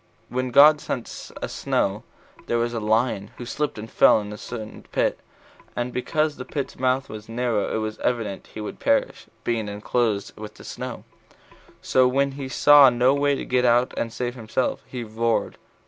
[0.29, 2.01] When God sent a snow,
[2.47, 5.19] there was a lion who slipped and fell into a certain pit,
[5.75, 10.35] and because the pit's mouth was narrow it was evident he would perish, being enclosed
[10.35, 11.03] with the snow;
[11.83, 15.59] so when he saw no way to get out and save himself, he roared.